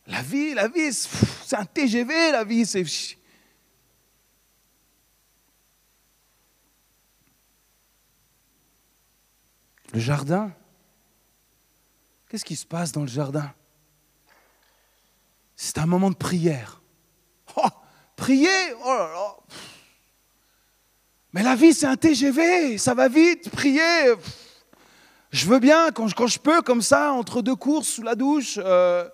[0.06, 2.84] La vie, la vie, c'est un TGV, la vie, c'est...
[9.92, 10.52] Le jardin.
[12.28, 13.52] Qu'est-ce qui se passe dans le jardin?
[15.54, 16.80] C'est un moment de prière.
[17.56, 17.68] Oh,
[18.16, 18.48] prier?
[18.84, 19.36] Oh
[21.34, 24.14] Mais la vie, c'est un TGV, ça va vite, prier.
[25.30, 28.14] Je veux bien, quand je, quand je peux, comme ça, entre deux courses, sous la
[28.14, 29.08] douche, euh,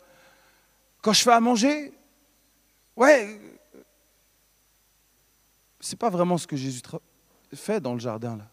[1.02, 1.92] quand je fais à manger.
[2.96, 3.40] Ouais.
[5.80, 6.82] C'est pas vraiment ce que Jésus
[7.54, 8.44] fait dans le jardin, là.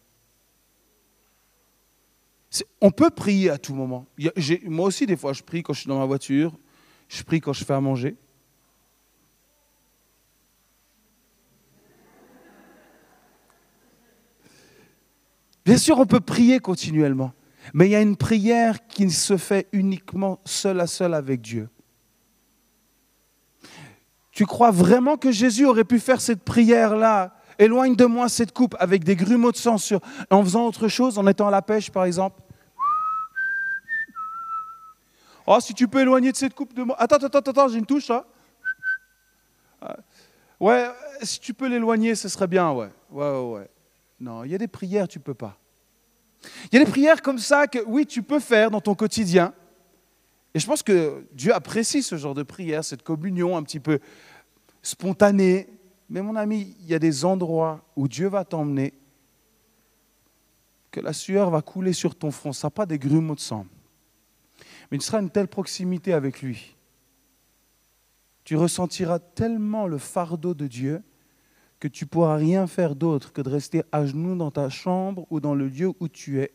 [2.82, 4.06] On peut prier à tout moment.
[4.64, 6.58] Moi aussi, des fois, je prie quand je suis dans ma voiture,
[7.10, 8.16] je prie quand je fais à manger.
[15.66, 17.34] Bien sûr, on peut prier continuellement,
[17.74, 21.70] mais il y a une prière qui se fait uniquement seul à seul avec Dieu.
[24.32, 27.36] Tu crois vraiment que Jésus aurait pu faire cette prière-là?
[27.58, 29.78] Éloigne de moi cette coupe avec des grumeaux de sang
[30.30, 32.42] en faisant autre chose, en étant à la pêche par exemple?
[35.48, 36.96] Oh, si tu peux éloigner de cette coupe de moi.
[37.00, 38.26] Attends, attends, attends, j'ai une touche là.
[39.82, 39.98] Ah.
[40.60, 40.90] Ouais,
[41.22, 42.90] si tu peux l'éloigner, ce serait bien, ouais.
[43.12, 43.70] Ouais, ouais, ouais.
[44.20, 45.58] Non, il y a des prières, tu peux pas.
[46.72, 49.54] Il y a des prières comme ça que, oui, tu peux faire dans ton quotidien.
[50.54, 54.00] Et je pense que Dieu apprécie ce genre de prière, cette communion un petit peu
[54.82, 55.68] spontanée.
[56.10, 58.94] Mais mon ami, il y a des endroits où Dieu va t'emmener,
[60.92, 62.54] que la sueur va couler sur ton front.
[62.54, 63.66] Ça n'a pas des grumeaux de sang
[64.92, 66.76] mais tu seras une telle proximité avec lui.
[68.44, 71.02] Tu ressentiras tellement le fardeau de Dieu
[71.80, 75.40] que tu pourras rien faire d'autre que de rester à genoux dans ta chambre ou
[75.40, 76.52] dans le lieu où tu es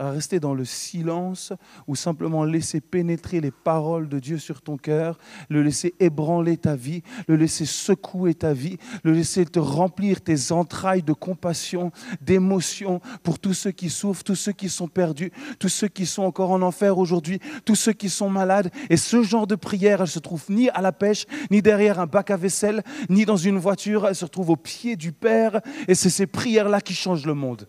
[0.00, 1.52] à rester dans le silence
[1.86, 5.18] ou simplement laisser pénétrer les paroles de Dieu sur ton cœur,
[5.50, 10.52] le laisser ébranler ta vie, le laisser secouer ta vie, le laisser te remplir tes
[10.52, 15.68] entrailles de compassion, d'émotion pour tous ceux qui souffrent, tous ceux qui sont perdus, tous
[15.68, 18.70] ceux qui sont encore en enfer aujourd'hui, tous ceux qui sont malades.
[18.88, 22.06] Et ce genre de prière, elle se trouve ni à la pêche, ni derrière un
[22.06, 25.60] bac à vaisselle, ni dans une voiture, elle se trouve au pied du Père.
[25.88, 27.68] Et c'est ces prières-là qui changent le monde.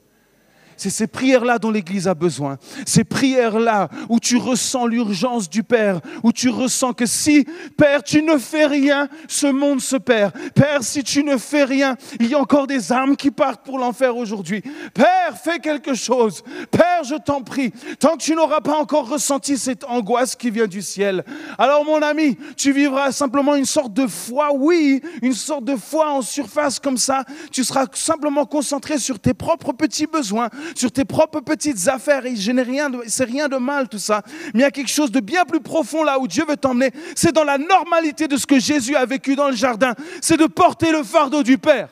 [0.82, 2.58] C'est ces prières-là dont l'Église a besoin.
[2.88, 7.46] Ces prières-là où tu ressens l'urgence du Père, où tu ressens que si,
[7.78, 10.34] Père, tu ne fais rien, ce monde se perd.
[10.56, 13.78] Père, si tu ne fais rien, il y a encore des âmes qui partent pour
[13.78, 14.64] l'enfer aujourd'hui.
[14.96, 16.42] Père, fais quelque chose.
[16.72, 20.66] Père, je t'en prie, tant que tu n'auras pas encore ressenti cette angoisse qui vient
[20.66, 21.24] du ciel.
[21.60, 26.10] Alors mon ami, tu vivras simplement une sorte de foi, oui, une sorte de foi
[26.10, 27.24] en surface comme ça.
[27.52, 32.26] Tu seras simplement concentré sur tes propres petits besoins, sur tes propres petites affaires.
[32.26, 34.24] Et je rien, c'est rien de mal tout ça.
[34.54, 36.92] Mais il y a quelque chose de bien plus profond là où Dieu veut t'emmener.
[37.16, 39.94] C'est dans la normalité de ce que Jésus a vécu dans le jardin.
[40.22, 41.90] C'est de porter le fardeau du Père.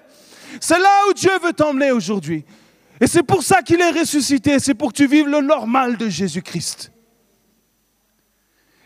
[0.59, 2.43] C'est là où Dieu veut t'emmener aujourd'hui.
[3.01, 4.59] Et c'est pour ça qu'il est ressuscité.
[4.59, 6.91] C'est pour que tu vives le normal de Jésus-Christ.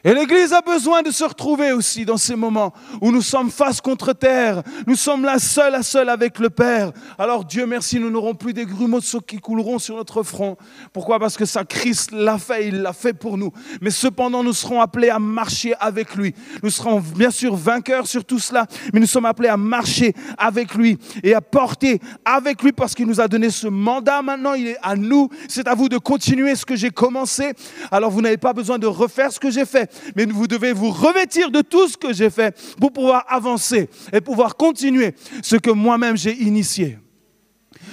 [0.06, 3.80] Et l'Église a besoin de se retrouver aussi dans ces moments où nous sommes face
[3.80, 4.62] contre terre.
[4.86, 6.92] Nous sommes là seuls à seul avec le Père.
[7.18, 10.58] Alors Dieu merci, nous n'aurons plus des grumeaux de qui couleront sur notre front.
[10.92, 11.20] Pourquoi?
[11.20, 13.54] Parce que ça, Christ l'a fait, il l'a fait pour nous.
[13.80, 16.36] Mais cependant, nous serons appelés à marcher avec lui.
[16.62, 20.74] Nous serons bien sûr vainqueurs sur tout cela, mais nous sommes appelés à marcher avec
[20.76, 24.54] lui et à porter avec lui parce qu'il nous a donné ce mandat maintenant.
[24.54, 25.30] Il est à nous.
[25.48, 27.54] C'est à vous de continuer ce que j'ai commencé.
[27.90, 30.92] Alors vous n'avez pas besoin de refaire ce que j'ai fait mais vous devez vous
[30.92, 35.72] revêtir de tout ce que j'ai fait pour pouvoir avancer et pouvoir continuer ce que
[35.72, 36.98] moi-même j'ai initié.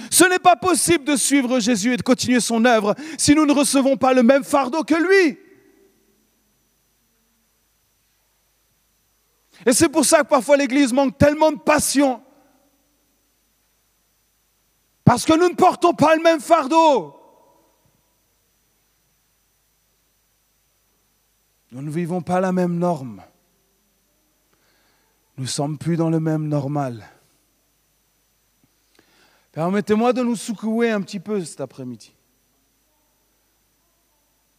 [0.09, 3.53] Ce n'est pas possible de suivre Jésus et de continuer son œuvre si nous ne
[3.53, 5.37] recevons pas le même fardeau que lui.
[9.65, 12.21] Et c'est pour ça que parfois l'Église manque tellement de passion.
[15.03, 17.20] Parce que nous ne portons pas le même fardeau.
[21.71, 23.23] Nous ne vivons pas la même norme.
[25.37, 27.09] Nous ne sommes plus dans le même normal.
[29.51, 32.13] Permettez-moi de nous secouer un petit peu cet après-midi.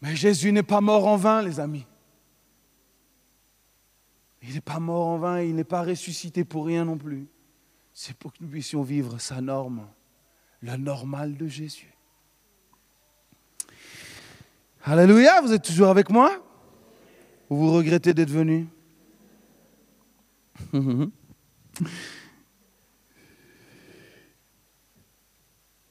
[0.01, 1.87] Mais Jésus n'est pas mort en vain, les amis.
[4.43, 7.29] Il n'est pas mort en vain, il n'est pas ressuscité pour rien non plus.
[7.93, 9.87] C'est pour que nous puissions vivre sa norme,
[10.61, 11.95] le normal de Jésus.
[14.83, 16.43] Alléluia, vous êtes toujours avec moi?
[17.53, 18.67] Ou vous regrettez d'être venu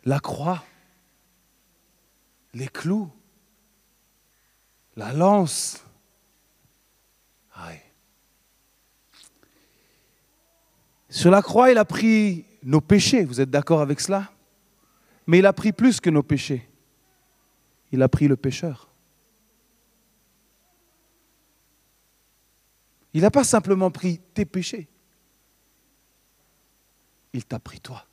[0.03, 0.63] La croix,
[2.55, 3.11] les clous,
[4.95, 5.85] la lance.
[11.09, 14.31] Sur la croix, il a pris nos péchés, vous êtes d'accord avec cela?
[15.27, 16.67] Mais il a pris plus que nos péchés.
[17.91, 18.90] Il a pris le pécheur.
[23.13, 24.87] Il n'a pas simplement pris tes péchés.
[27.33, 28.05] Il t'a pris toi.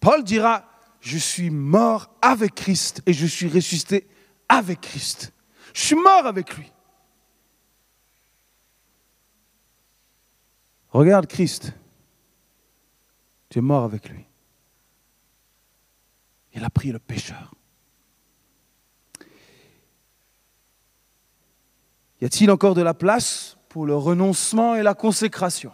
[0.00, 0.66] Paul dira,
[1.00, 4.08] je suis mort avec Christ et je suis ressuscité
[4.48, 5.32] avec Christ.
[5.74, 6.70] Je suis mort avec lui.
[10.90, 11.72] Regarde Christ.
[13.48, 14.24] Tu es mort avec lui.
[16.52, 17.54] Il a pris le pécheur.
[22.20, 25.72] Y a-t-il encore de la place pour le renoncement et la consécration?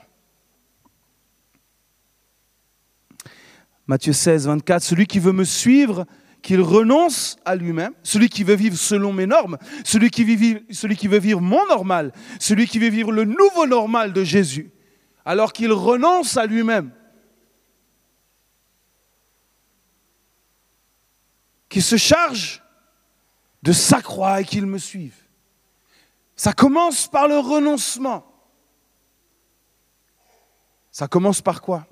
[3.88, 6.06] Matthieu 16, 24, celui qui veut me suivre,
[6.42, 10.96] qu'il renonce à lui-même, celui qui veut vivre selon mes normes, celui qui, veut celui
[10.96, 14.70] qui veut vivre mon normal, celui qui veut vivre le nouveau normal de Jésus,
[15.24, 16.92] alors qu'il renonce à lui-même.
[21.68, 22.62] Qu'il se charge
[23.62, 25.25] de sa croix et qu'il me suive.
[26.36, 28.24] Ça commence par le renoncement.
[30.90, 31.86] Ça commence par quoi?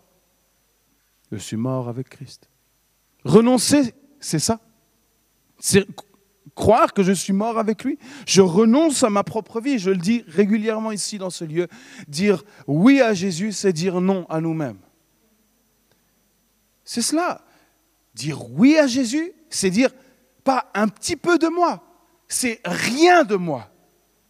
[1.32, 2.48] Je suis mort avec Christ.
[3.24, 4.60] Renoncer, c'est ça?
[5.58, 5.86] C'est
[6.54, 7.98] croire que je suis mort avec lui?
[8.26, 9.78] Je renonce à ma propre vie.
[9.78, 11.68] Je le dis régulièrement ici dans ce lieu.
[12.06, 14.78] Dire oui à Jésus, c'est dire non à nous-mêmes.
[16.84, 17.44] C'est cela.
[18.14, 19.90] Dire oui à Jésus, c'est dire
[20.44, 21.82] pas un petit peu de moi,
[22.28, 23.70] c'est rien de moi.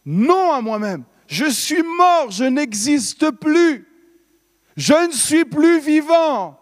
[0.05, 1.03] Non à moi-même.
[1.27, 3.87] Je suis mort, je n'existe plus.
[4.77, 6.59] Je ne suis plus vivant.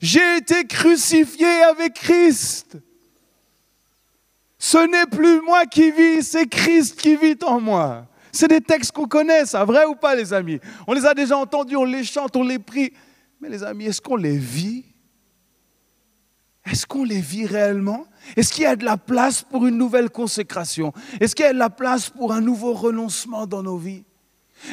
[0.00, 2.78] J'ai été crucifié avec Christ.
[4.58, 8.06] Ce n'est plus moi qui vis, c'est Christ qui vit en moi.
[8.30, 10.60] C'est des textes qu'on connaît, ça, vrai ou pas, les amis?
[10.86, 12.92] On les a déjà entendus, on les chante, on les prie.
[13.40, 14.84] Mais les amis, est-ce qu'on les vit?
[16.70, 18.06] Est-ce qu'on les vit réellement?
[18.36, 20.92] Est-ce qu'il y a de la place pour une nouvelle consécration?
[21.20, 24.04] Est-ce qu'il y a de la place pour un nouveau renoncement dans nos vies?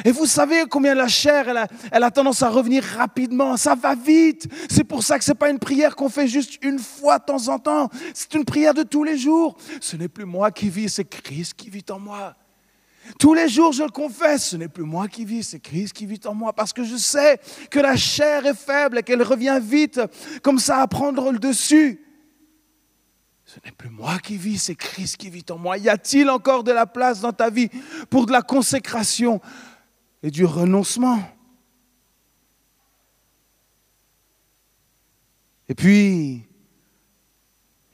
[0.04, 1.46] Et vous savez combien la chair,
[1.92, 3.56] elle a, tendance à revenir rapidement.
[3.56, 4.48] Ça va vite.
[4.68, 7.24] C'est pour ça que ce n'est pas une prière qu'on fait juste une fois de
[7.24, 7.88] temps en temps.
[8.12, 9.56] C'est une prière de tous les jours.
[9.80, 12.34] Ce n'est plus moi qui vis, c'est Christ qui vit en moi.
[13.18, 16.06] Tous les jours, je le confesse, ce n'est plus moi qui vis, c'est Christ qui
[16.06, 16.52] vit en moi.
[16.52, 17.40] Parce que je sais
[17.70, 20.00] que la chair est faible et qu'elle revient vite,
[20.42, 22.02] comme ça, à prendre le dessus.
[23.44, 25.78] Ce n'est plus moi qui vis, c'est Christ qui vit en moi.
[25.78, 27.70] Y a-t-il encore de la place dans ta vie
[28.10, 29.40] pour de la consécration
[30.22, 31.20] et du renoncement?
[35.68, 36.44] Et puis,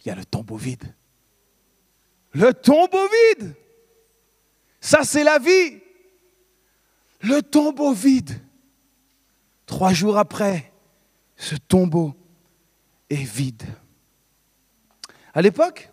[0.01, 0.95] il y a le tombeau vide.
[2.33, 3.09] Le tombeau
[3.39, 3.55] vide.
[4.83, 5.81] Ça, c'est la vie.
[7.21, 8.33] Le tombeau vide.
[9.65, 10.73] Trois jours après,
[11.37, 12.15] ce tombeau
[13.09, 13.63] est vide.
[15.33, 15.89] À l'époque,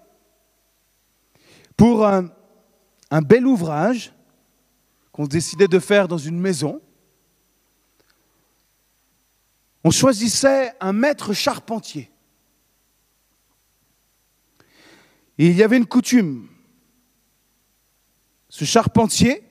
[1.78, 2.32] pour un,
[3.22, 4.12] bel ouvrage,
[5.12, 6.82] qu'on décidait de faire dans une maison,
[9.84, 12.12] on choisissait un maître charpentier.
[15.38, 16.50] Il y avait une coutume.
[18.50, 19.43] Ce charpentier,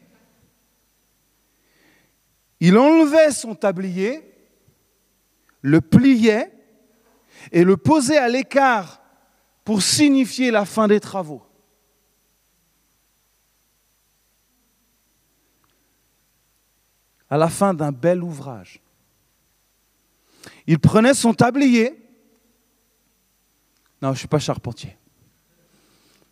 [2.60, 4.22] il enlevait son tablier,
[5.62, 6.52] le pliait
[7.52, 9.00] et le posait à l'écart
[9.64, 11.42] pour signifier la fin des travaux.
[17.30, 18.80] à la fin d'un bel ouvrage.
[20.66, 21.90] Il prenait son tablier.
[24.00, 24.96] Non, je ne suis pas charpentier.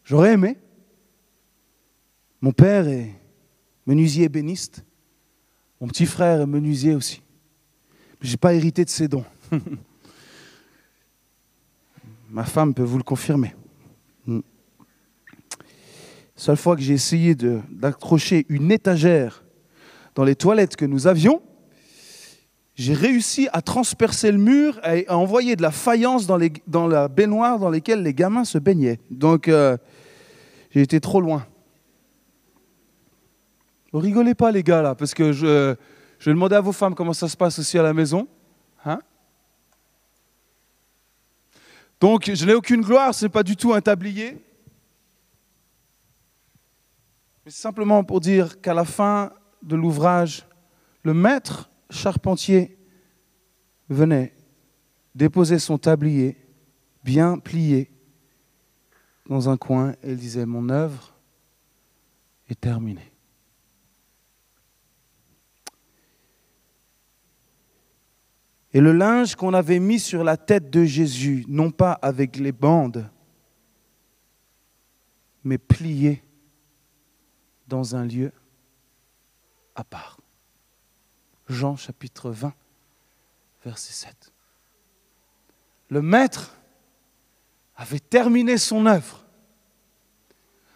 [0.04, 0.56] J'aurais aimé.
[2.40, 3.12] Mon père est
[3.86, 4.84] menuisier ébéniste.
[5.80, 7.22] Mon petit frère est menuisier aussi.
[8.20, 9.24] Je n'ai pas hérité de ses dons.
[12.30, 13.54] Ma femme peut vous le confirmer.
[14.26, 14.40] Hmm.
[16.34, 19.44] Seule fois que j'ai essayé d'accrocher une étagère
[20.14, 21.40] dans les toilettes que nous avions,
[22.74, 26.86] j'ai réussi à transpercer le mur et à envoyer de la faïence dans, les, dans
[26.86, 29.00] la baignoire dans laquelle les gamins se baignaient.
[29.10, 29.78] Donc, euh,
[30.70, 31.46] j'ai été trop loin.
[33.98, 35.74] Rigolez pas, les gars, là, parce que je,
[36.18, 38.28] je vais demander à vos femmes comment ça se passe aussi à la maison.
[38.84, 39.00] Hein
[42.00, 44.42] Donc, je n'ai aucune gloire, ce n'est pas du tout un tablier.
[47.44, 49.32] Mais simplement pour dire qu'à la fin
[49.62, 50.46] de l'ouvrage,
[51.02, 52.76] le maître charpentier
[53.88, 54.34] venait
[55.14, 56.36] déposer son tablier
[57.04, 57.90] bien plié
[59.28, 61.14] dans un coin et il disait, mon œuvre
[62.48, 63.12] est terminée.
[68.76, 72.52] Et le linge qu'on avait mis sur la tête de Jésus, non pas avec les
[72.52, 73.10] bandes,
[75.44, 76.22] mais plié
[77.68, 78.32] dans un lieu
[79.74, 80.20] à part.
[81.48, 82.52] Jean chapitre 20,
[83.64, 84.30] verset 7.
[85.88, 86.54] Le maître
[87.76, 89.24] avait terminé son œuvre.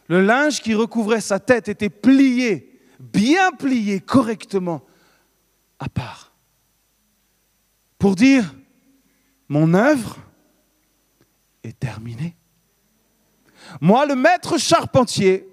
[0.09, 4.86] Le linge qui recouvrait sa tête était plié, bien plié correctement,
[5.78, 6.30] à part
[8.01, 8.55] pour dire,
[9.48, 10.16] mon œuvre
[11.62, 12.34] est terminée.
[13.80, 15.46] Moi, le maître charpentier,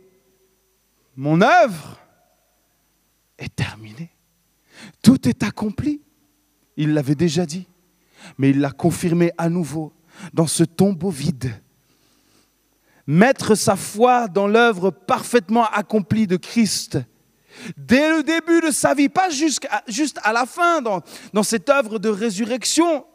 [1.18, 2.00] mon œuvre
[3.38, 4.10] est terminée.
[5.04, 6.02] Tout est accompli.
[6.78, 7.68] Il l'avait déjà dit,
[8.38, 9.92] mais il l'a confirmé à nouveau
[10.34, 11.52] dans ce tombeau vide.
[13.08, 16.98] Mettre sa foi dans l'œuvre parfaitement accomplie de Christ
[17.78, 22.10] dès le début de sa vie, pas juste à la fin, dans, cette œuvre de
[22.10, 23.06] résurrection,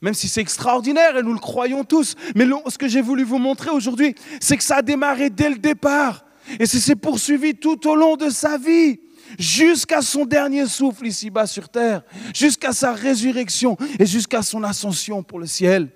[0.00, 2.14] même si c'est extraordinaire et nous le croyons tous.
[2.34, 5.56] Mais ce que j'ai voulu vous montrer aujourd'hui, c'est que ça a démarré dès le
[5.56, 6.24] départ
[6.58, 9.00] et ça s'est poursuivi tout au long de sa vie,
[9.38, 12.02] jusqu'à son dernier souffle ici-bas sur terre,
[12.34, 15.90] jusqu'à sa résurrection et jusqu'à son ascension pour le ciel.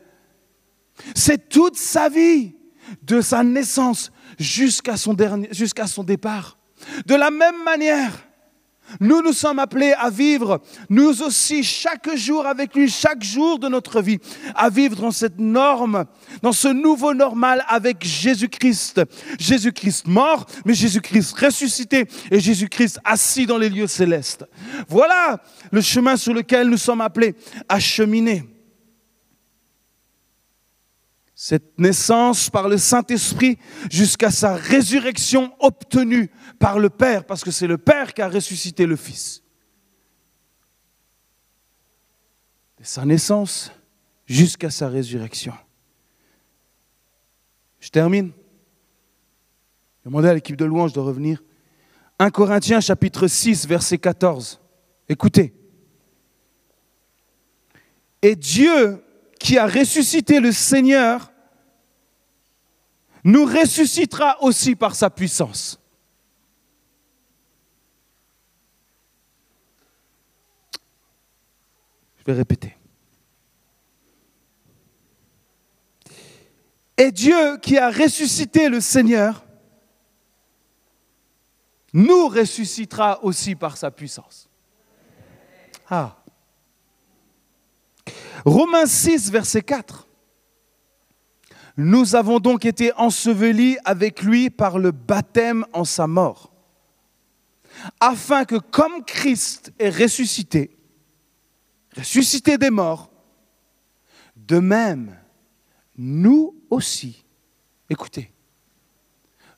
[1.15, 2.55] C'est toute sa vie,
[3.03, 6.58] de sa naissance jusqu'à son départ.
[7.07, 8.13] De la même manière,
[9.01, 13.69] nous nous sommes appelés à vivre, nous aussi, chaque jour avec lui, chaque jour de
[13.69, 14.19] notre vie,
[14.55, 16.07] à vivre dans cette norme,
[16.43, 19.03] dans ce nouveau normal avec Jésus-Christ.
[19.39, 24.47] Jésus-Christ mort, mais Jésus-Christ ressuscité et Jésus-Christ assis dans les lieux célestes.
[24.89, 27.35] Voilà le chemin sur lequel nous sommes appelés
[27.69, 28.45] à cheminer
[31.41, 33.61] cette naissance par le Saint-Esprit
[33.93, 38.87] jusqu'à sa résurrection obtenue par le Père, parce que c'est le Père qui a ressuscité
[38.87, 39.45] le Fils.
[42.77, 43.71] De sa naissance
[44.27, 45.55] jusqu'à sa résurrection.
[47.79, 48.33] Je termine.
[50.05, 51.45] Demandez à l'équipe de louange de revenir.
[52.19, 54.61] 1 Corinthiens chapitre 6 verset 14.
[55.09, 55.55] Écoutez.
[58.23, 59.05] Et Dieu
[59.39, 61.33] qui a ressuscité le Seigneur
[63.25, 65.81] nous ressuscitera aussi par sa puissance.
[72.19, 72.77] Je vais répéter.
[76.97, 79.45] Et Dieu qui a ressuscité le Seigneur
[81.93, 84.49] nous ressuscitera aussi par sa puissance.
[85.89, 86.17] Ah.
[88.45, 90.07] Romains 6, verset 4.
[91.77, 96.53] Nous avons donc été ensevelis avec lui par le baptême en sa mort,
[98.01, 100.77] afin que comme Christ est ressuscité,
[101.97, 103.11] ressuscité des morts,
[104.35, 105.17] de même,
[105.97, 107.25] nous aussi,
[107.89, 108.33] écoutez,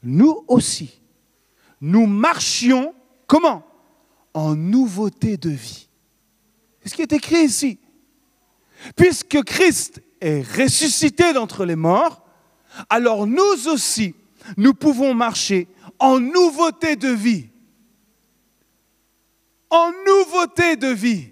[0.03, 1.01] nous aussi,
[1.81, 2.95] nous marchions,
[3.27, 3.65] comment?
[4.35, 5.89] En nouveauté de vie.
[6.83, 7.80] C'est ce qui est écrit ici.
[8.97, 12.25] Puisque Christ est ressuscité d'entre les morts,
[12.89, 14.15] alors nous aussi,
[14.57, 15.69] nous pouvons marcher
[15.99, 17.49] en nouveauté de vie.
[19.71, 21.29] En nouveauté de vie.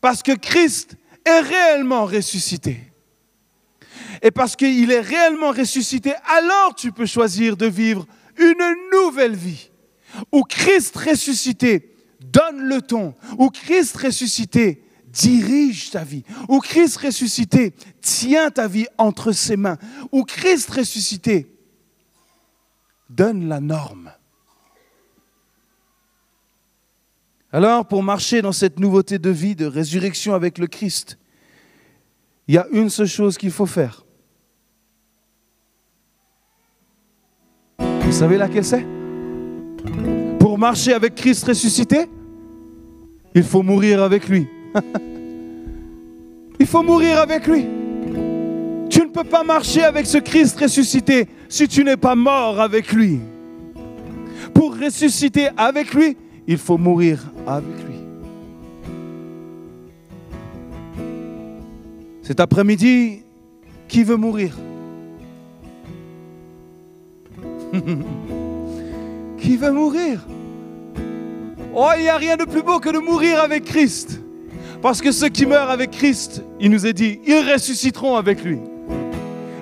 [0.00, 2.80] Parce que Christ est réellement ressuscité.
[4.22, 8.06] Et parce qu'il est réellement ressuscité, alors tu peux choisir de vivre
[8.38, 9.70] une nouvelle vie.
[10.32, 13.14] Où Christ ressuscité donne le ton.
[13.38, 14.83] Où Christ ressuscité
[15.14, 19.78] dirige ta vie, où Christ ressuscité tient ta vie entre ses mains,
[20.12, 21.46] où Christ ressuscité
[23.08, 24.12] donne la norme.
[27.52, 31.18] Alors, pour marcher dans cette nouveauté de vie, de résurrection avec le Christ,
[32.48, 34.04] il y a une seule chose qu'il faut faire.
[37.78, 38.84] Vous savez laquelle c'est?
[40.40, 42.06] Pour marcher avec Christ ressuscité,
[43.34, 44.48] il faut mourir avec lui.
[46.60, 47.66] il faut mourir avec lui.
[48.90, 52.92] Tu ne peux pas marcher avec ce Christ ressuscité si tu n'es pas mort avec
[52.92, 53.20] lui.
[54.52, 56.16] Pour ressusciter avec lui,
[56.46, 57.94] il faut mourir avec lui.
[62.22, 63.22] Cet après-midi,
[63.88, 64.56] qui veut mourir?
[69.38, 70.24] Qui veut mourir?
[71.74, 74.23] Oh, il n'y a rien de plus beau que de mourir avec Christ.
[74.84, 78.58] Parce que ceux qui meurent avec Christ, il nous est dit, ils ressusciteront avec lui.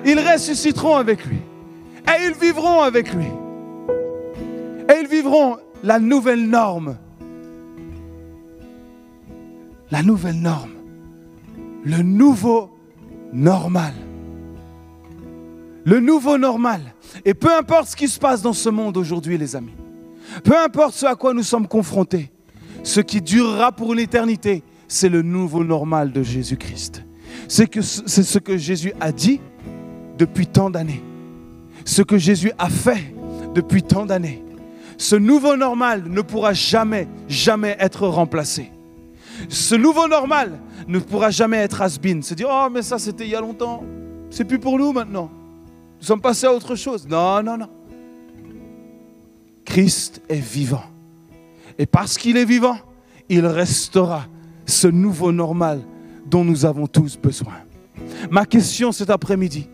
[0.05, 1.37] Ils ressusciteront avec lui.
[2.09, 3.27] Et ils vivront avec lui.
[4.89, 6.97] Et ils vivront la nouvelle norme.
[9.91, 10.73] La nouvelle norme.
[11.85, 12.69] Le nouveau
[13.31, 13.93] normal.
[15.85, 16.81] Le nouveau normal.
[17.23, 19.77] Et peu importe ce qui se passe dans ce monde aujourd'hui, les amis.
[20.43, 22.29] Peu importe ce à quoi nous sommes confrontés,
[22.83, 27.03] ce qui durera pour l'éternité, c'est le nouveau normal de Jésus-Christ.
[27.47, 29.41] C'est ce que Jésus a dit
[30.17, 31.03] depuis tant d'années.
[31.85, 33.13] Ce que Jésus a fait
[33.53, 34.43] depuis tant d'années.
[34.97, 38.71] Ce nouveau normal ne pourra jamais, jamais être remplacé.
[39.49, 42.21] Ce nouveau normal ne pourra jamais être has-been.
[42.21, 43.83] Se dire, oh, mais ça c'était il y a longtemps.
[44.29, 45.29] C'est plus pour nous maintenant.
[45.99, 47.07] Nous sommes passés à autre chose.
[47.07, 47.69] Non, non, non.
[49.65, 50.83] Christ est vivant.
[51.77, 52.77] Et parce qu'il est vivant,
[53.29, 54.25] il restera
[54.65, 55.81] ce nouveau normal
[56.25, 57.53] dont nous avons tous besoin.
[58.31, 59.69] Ma question cet après-midi,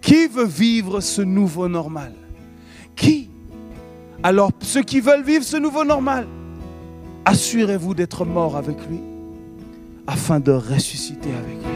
[0.00, 2.14] qui veut vivre ce nouveau normal?
[2.94, 3.30] Qui?
[4.22, 6.26] Alors ceux qui veulent vivre ce nouveau normal,
[7.24, 9.00] assurez-vous d'être mort avec lui
[10.06, 11.67] afin de ressusciter avec lui.